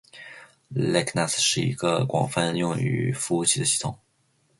[0.75, 3.99] Linux 是一个广泛用于服务器的系统